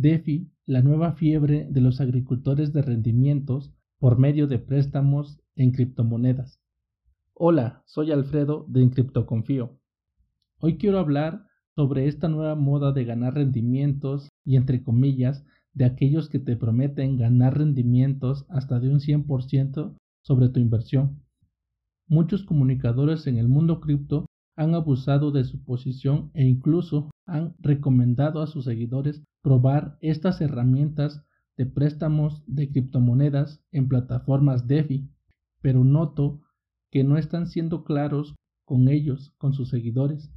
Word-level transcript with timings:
DeFi, 0.00 0.48
la 0.64 0.80
nueva 0.80 1.14
fiebre 1.14 1.66
de 1.68 1.80
los 1.80 2.00
agricultores 2.00 2.72
de 2.72 2.82
rendimientos 2.82 3.74
por 3.98 4.16
medio 4.16 4.46
de 4.46 4.60
préstamos 4.60 5.40
en 5.56 5.72
criptomonedas. 5.72 6.60
Hola, 7.34 7.82
soy 7.84 8.12
Alfredo 8.12 8.64
de 8.68 8.82
Encriptoconfío. 8.82 9.76
Hoy 10.60 10.78
quiero 10.78 11.00
hablar 11.00 11.46
sobre 11.74 12.06
esta 12.06 12.28
nueva 12.28 12.54
moda 12.54 12.92
de 12.92 13.04
ganar 13.04 13.34
rendimientos 13.34 14.28
y 14.44 14.54
entre 14.54 14.84
comillas 14.84 15.44
de 15.72 15.86
aquellos 15.86 16.28
que 16.28 16.38
te 16.38 16.56
prometen 16.56 17.16
ganar 17.16 17.58
rendimientos 17.58 18.46
hasta 18.48 18.78
de 18.78 18.90
un 18.90 19.00
100% 19.00 19.96
sobre 20.22 20.48
tu 20.48 20.60
inversión. 20.60 21.24
Muchos 22.06 22.44
comunicadores 22.44 23.26
en 23.26 23.36
el 23.36 23.48
mundo 23.48 23.80
cripto 23.80 24.26
han 24.54 24.76
abusado 24.76 25.32
de 25.32 25.42
su 25.42 25.64
posición 25.64 26.30
e 26.34 26.44
incluso 26.46 27.10
han 27.28 27.54
recomendado 27.60 28.40
a 28.40 28.46
sus 28.46 28.64
seguidores 28.64 29.22
probar 29.42 29.98
estas 30.00 30.40
herramientas 30.40 31.24
de 31.56 31.66
préstamos 31.66 32.42
de 32.46 32.70
criptomonedas 32.70 33.62
en 33.70 33.88
plataformas 33.88 34.66
DeFi, 34.66 35.10
pero 35.60 35.84
noto 35.84 36.40
que 36.90 37.04
no 37.04 37.18
están 37.18 37.46
siendo 37.46 37.84
claros 37.84 38.34
con 38.64 38.88
ellos, 38.88 39.34
con 39.38 39.52
sus 39.52 39.68
seguidores. 39.68 40.32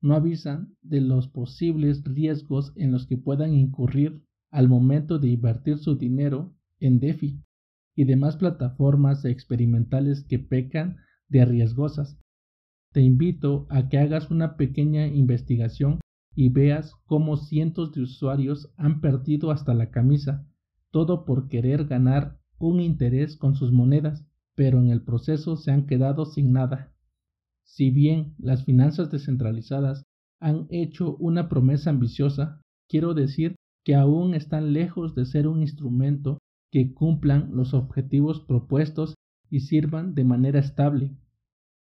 No 0.00 0.14
avisan 0.14 0.76
de 0.82 1.00
los 1.00 1.28
posibles 1.28 2.04
riesgos 2.04 2.72
en 2.76 2.92
los 2.92 3.06
que 3.06 3.16
puedan 3.16 3.54
incurrir 3.54 4.22
al 4.50 4.68
momento 4.68 5.18
de 5.18 5.28
invertir 5.28 5.78
su 5.78 5.96
dinero 5.96 6.54
en 6.78 7.00
DeFi 7.00 7.42
y 7.96 8.04
demás 8.04 8.36
plataformas 8.36 9.24
experimentales 9.24 10.24
que 10.24 10.38
pecan 10.38 10.98
de 11.28 11.44
riesgosas 11.44 12.18
te 12.92 13.00
invito 13.00 13.66
a 13.70 13.88
que 13.88 13.98
hagas 13.98 14.30
una 14.30 14.56
pequeña 14.56 15.06
investigación 15.06 15.98
y 16.34 16.48
veas 16.48 16.94
cómo 17.06 17.36
cientos 17.36 17.92
de 17.92 18.02
usuarios 18.02 18.72
han 18.76 19.00
perdido 19.00 19.50
hasta 19.50 19.74
la 19.74 19.90
camisa, 19.90 20.46
todo 20.90 21.24
por 21.24 21.48
querer 21.48 21.86
ganar 21.86 22.38
un 22.58 22.80
interés 22.80 23.36
con 23.36 23.54
sus 23.54 23.72
monedas, 23.72 24.24
pero 24.54 24.78
en 24.78 24.88
el 24.88 25.02
proceso 25.02 25.56
se 25.56 25.70
han 25.70 25.86
quedado 25.86 26.26
sin 26.26 26.52
nada. 26.52 26.92
Si 27.64 27.90
bien 27.90 28.34
las 28.38 28.64
finanzas 28.64 29.10
descentralizadas 29.10 30.04
han 30.40 30.66
hecho 30.70 31.16
una 31.16 31.48
promesa 31.48 31.90
ambiciosa, 31.90 32.60
quiero 32.88 33.14
decir 33.14 33.56
que 33.84 33.94
aún 33.94 34.34
están 34.34 34.72
lejos 34.72 35.14
de 35.14 35.24
ser 35.24 35.48
un 35.48 35.62
instrumento 35.62 36.38
que 36.70 36.92
cumplan 36.94 37.50
los 37.54 37.74
objetivos 37.74 38.40
propuestos 38.40 39.14
y 39.50 39.60
sirvan 39.60 40.14
de 40.14 40.24
manera 40.24 40.58
estable 40.60 41.16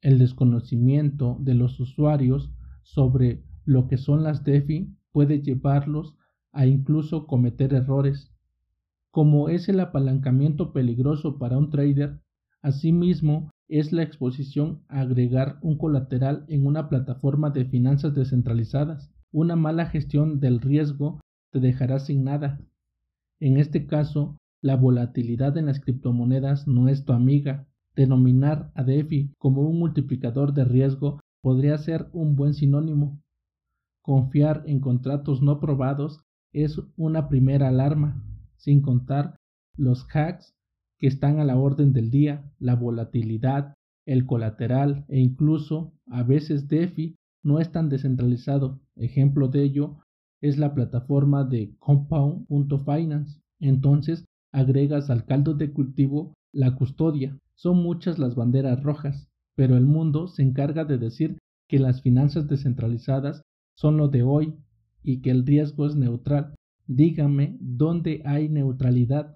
el 0.00 0.18
desconocimiento 0.18 1.38
de 1.40 1.54
los 1.54 1.78
usuarios 1.78 2.52
sobre 2.82 3.44
lo 3.64 3.88
que 3.88 3.96
son 3.96 4.22
las 4.22 4.44
DeFi 4.44 4.94
puede 5.12 5.42
llevarlos 5.42 6.16
a 6.52 6.66
incluso 6.66 7.26
cometer 7.26 7.74
errores. 7.74 8.32
Como 9.10 9.48
es 9.48 9.68
el 9.68 9.80
apalancamiento 9.80 10.72
peligroso 10.72 11.38
para 11.38 11.58
un 11.58 11.70
trader, 11.70 12.20
asimismo 12.62 13.50
es 13.68 13.92
la 13.92 14.02
exposición 14.02 14.82
a 14.88 15.00
agregar 15.00 15.58
un 15.62 15.78
colateral 15.78 16.44
en 16.48 16.66
una 16.66 16.88
plataforma 16.88 17.50
de 17.50 17.64
finanzas 17.64 18.14
descentralizadas. 18.14 19.10
Una 19.32 19.56
mala 19.56 19.86
gestión 19.86 20.40
del 20.40 20.60
riesgo 20.60 21.20
te 21.50 21.60
dejará 21.60 21.98
sin 21.98 22.24
nada. 22.24 22.60
En 23.40 23.56
este 23.56 23.86
caso, 23.86 24.36
la 24.60 24.76
volatilidad 24.76 25.56
en 25.56 25.66
las 25.66 25.80
criptomonedas 25.80 26.68
no 26.68 26.88
es 26.88 27.04
tu 27.04 27.12
amiga, 27.12 27.66
Denominar 27.94 28.70
a 28.74 28.84
DeFi 28.84 29.34
como 29.38 29.62
un 29.68 29.78
multiplicador 29.78 30.54
de 30.54 30.64
riesgo 30.64 31.20
podría 31.42 31.76
ser 31.76 32.08
un 32.12 32.36
buen 32.36 32.54
sinónimo. 32.54 33.20
Confiar 34.02 34.64
en 34.66 34.80
contratos 34.80 35.42
no 35.42 35.60
probados 35.60 36.24
es 36.52 36.80
una 36.96 37.28
primera 37.28 37.68
alarma, 37.68 38.22
sin 38.56 38.82
contar 38.82 39.36
los 39.76 40.06
hacks 40.12 40.54
que 40.98 41.06
están 41.06 41.38
a 41.38 41.44
la 41.44 41.56
orden 41.56 41.92
del 41.92 42.10
día, 42.10 42.52
la 42.58 42.74
volatilidad, 42.74 43.74
el 44.06 44.26
colateral 44.26 45.04
e 45.08 45.20
incluso 45.20 45.92
a 46.08 46.22
veces 46.22 46.68
DeFi 46.68 47.16
no 47.44 47.60
es 47.60 47.70
tan 47.70 47.88
descentralizado. 47.88 48.80
Ejemplo 48.96 49.48
de 49.48 49.62
ello 49.62 49.98
es 50.40 50.58
la 50.58 50.74
plataforma 50.74 51.44
de 51.44 51.74
Compound.finance. 51.78 53.40
Entonces 53.60 54.24
agregas 54.52 55.10
al 55.10 55.24
caldo 55.24 55.54
de 55.54 55.72
cultivo 55.72 56.34
la 56.52 56.74
custodia, 56.74 57.38
son 57.54 57.82
muchas 57.82 58.18
las 58.18 58.34
banderas 58.34 58.82
rojas, 58.82 59.28
pero 59.56 59.76
el 59.76 59.86
mundo 59.86 60.26
se 60.28 60.42
encarga 60.42 60.84
de 60.84 60.98
decir 60.98 61.38
que 61.68 61.78
las 61.78 62.02
finanzas 62.02 62.48
descentralizadas 62.48 63.42
son 63.74 63.96
lo 63.96 64.08
de 64.08 64.22
hoy 64.22 64.54
y 65.02 65.20
que 65.20 65.30
el 65.30 65.46
riesgo 65.46 65.86
es 65.86 65.96
neutral. 65.96 66.54
Dígame 66.86 67.56
dónde 67.60 68.22
hay 68.24 68.48
neutralidad. 68.48 69.34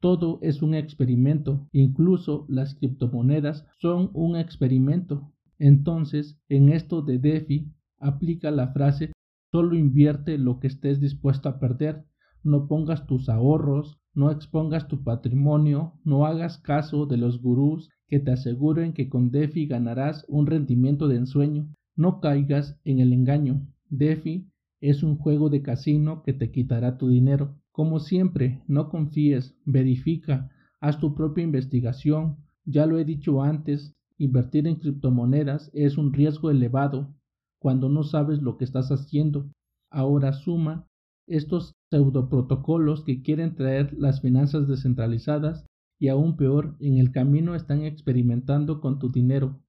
Todo 0.00 0.38
es 0.42 0.62
un 0.62 0.74
experimento, 0.74 1.68
incluso 1.72 2.46
las 2.48 2.74
criptomonedas 2.74 3.66
son 3.78 4.10
un 4.14 4.36
experimento. 4.36 5.32
Entonces, 5.58 6.38
en 6.48 6.68
esto 6.68 7.02
de 7.02 7.18
DeFi, 7.18 7.72
aplica 7.98 8.50
la 8.50 8.68
frase 8.68 9.12
solo 9.50 9.74
invierte 9.74 10.38
lo 10.38 10.60
que 10.60 10.68
estés 10.68 11.00
dispuesto 11.00 11.48
a 11.48 11.58
perder, 11.58 12.04
no 12.44 12.68
pongas 12.68 13.06
tus 13.06 13.28
ahorros, 13.28 13.98
no 14.14 14.30
expongas 14.30 14.88
tu 14.88 15.02
patrimonio, 15.02 15.94
no 16.04 16.26
hagas 16.26 16.58
caso 16.58 17.06
de 17.06 17.16
los 17.16 17.40
gurús 17.40 17.90
que 18.06 18.20
te 18.20 18.30
aseguren 18.32 18.92
que 18.92 19.08
con 19.08 19.30
DeFi 19.30 19.66
ganarás 19.66 20.24
un 20.28 20.46
rendimiento 20.46 21.08
de 21.08 21.16
ensueño. 21.16 21.68
No 21.96 22.20
caigas 22.20 22.78
en 22.84 23.00
el 23.00 23.12
engaño. 23.12 23.66
DeFi 23.90 24.48
es 24.80 25.02
un 25.02 25.16
juego 25.16 25.50
de 25.50 25.62
casino 25.62 26.22
que 26.22 26.32
te 26.32 26.50
quitará 26.50 26.98
tu 26.98 27.08
dinero. 27.08 27.56
Como 27.72 28.00
siempre, 28.00 28.62
no 28.66 28.88
confíes, 28.88 29.56
verifica, 29.64 30.50
haz 30.80 30.98
tu 30.98 31.14
propia 31.14 31.44
investigación. 31.44 32.36
Ya 32.64 32.86
lo 32.86 32.98
he 32.98 33.04
dicho 33.04 33.42
antes, 33.42 33.94
invertir 34.18 34.66
en 34.66 34.76
criptomonedas 34.76 35.70
es 35.74 35.98
un 35.98 36.12
riesgo 36.12 36.50
elevado 36.50 37.14
cuando 37.58 37.88
no 37.88 38.02
sabes 38.02 38.42
lo 38.42 38.56
que 38.56 38.64
estás 38.64 38.90
haciendo. 38.90 39.50
Ahora 39.90 40.32
suma 40.32 40.86
estos 41.26 41.74
pseudoprotocolos 41.90 43.04
que 43.04 43.22
quieren 43.22 43.54
traer 43.54 43.94
las 43.98 44.20
finanzas 44.20 44.68
descentralizadas 44.68 45.66
y 45.98 46.08
aún 46.08 46.36
peor, 46.36 46.76
en 46.80 46.98
el 46.98 47.10
camino 47.10 47.54
están 47.54 47.82
experimentando 47.82 48.80
con 48.80 48.98
tu 48.98 49.10
dinero. 49.10 49.60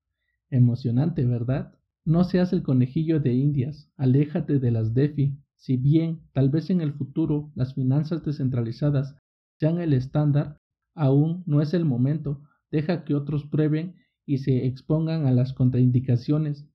Emocionante, 0.51 1.25
¿verdad? 1.25 1.78
No 2.09 2.23
seas 2.23 2.53
el 2.53 2.63
conejillo 2.63 3.19
de 3.19 3.33
indias, 3.33 3.91
aléjate 3.95 4.57
de 4.57 4.71
las 4.71 4.95
DeFi. 4.95 5.37
Si 5.55 5.77
bien 5.77 6.21
tal 6.33 6.49
vez 6.49 6.71
en 6.71 6.81
el 6.81 6.93
futuro 6.93 7.51
las 7.53 7.75
finanzas 7.75 8.25
descentralizadas 8.25 9.15
sean 9.59 9.79
el 9.79 9.93
estándar, 9.93 10.59
aún 10.95 11.43
no 11.45 11.61
es 11.61 11.75
el 11.75 11.85
momento. 11.85 12.41
Deja 12.71 13.03
que 13.03 13.13
otros 13.13 13.45
prueben 13.45 13.93
y 14.25 14.39
se 14.39 14.65
expongan 14.65 15.27
a 15.27 15.31
las 15.31 15.53
contraindicaciones 15.53 16.67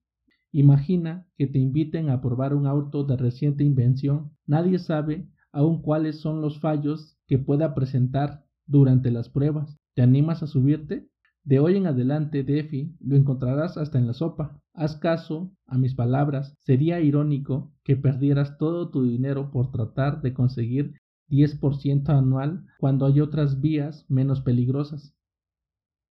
Imagina 0.53 1.27
que 1.37 1.47
te 1.47 1.59
inviten 1.59 2.09
a 2.09 2.21
probar 2.21 2.53
un 2.53 2.65
auto 2.65 3.03
de 3.03 3.17
reciente 3.17 3.65
invención. 3.65 4.31
Nadie 4.47 4.79
sabe 4.79 5.27
aún 5.51 5.81
cuáles 5.81 6.21
son 6.21 6.39
los 6.39 6.61
fallos 6.61 7.17
que 7.27 7.37
pueda 7.37 7.75
presentar 7.75 8.45
durante 8.65 9.11
las 9.11 9.27
pruebas. 9.27 9.77
¿Te 9.95 10.01
animas 10.01 10.43
a 10.43 10.47
subirte? 10.47 11.09
De 11.43 11.59
hoy 11.59 11.75
en 11.75 11.87
adelante, 11.87 12.41
Defi, 12.45 12.95
lo 13.01 13.17
encontrarás 13.17 13.75
hasta 13.75 13.97
en 13.97 14.07
la 14.07 14.13
sopa. 14.13 14.61
Haz 14.75 14.97
caso 14.97 15.51
a 15.67 15.77
mis 15.77 15.95
palabras. 15.95 16.55
Sería 16.59 16.99
irónico 16.99 17.73
que 17.83 17.95
perdieras 17.95 18.57
todo 18.57 18.89
tu 18.89 19.03
dinero 19.03 19.51
por 19.51 19.71
tratar 19.71 20.21
de 20.21 20.33
conseguir 20.33 20.95
10% 21.29 22.09
anual 22.09 22.65
cuando 22.79 23.05
hay 23.05 23.21
otras 23.21 23.61
vías 23.61 24.05
menos 24.09 24.41
peligrosas. 24.41 25.15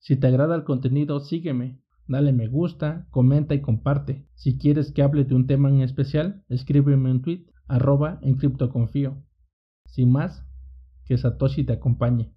Si 0.00 0.16
te 0.16 0.26
agrada 0.26 0.54
el 0.56 0.64
contenido, 0.64 1.20
sígueme 1.20 1.84
Dale 2.06 2.32
me 2.32 2.48
gusta, 2.48 3.06
comenta 3.10 3.54
y 3.54 3.62
comparte. 3.62 4.26
Si 4.34 4.58
quieres 4.58 4.92
que 4.92 5.02
hable 5.02 5.24
de 5.24 5.34
un 5.34 5.46
tema 5.46 5.70
en 5.70 5.80
especial, 5.80 6.44
escríbeme 6.48 7.10
un 7.10 7.22
tweet 7.22 7.46
arroba 7.66 8.18
en 8.22 8.36
criptoconfío. 8.36 9.22
Sin 9.86 10.12
más, 10.12 10.46
que 11.06 11.16
Satoshi 11.16 11.64
te 11.64 11.72
acompañe. 11.72 12.30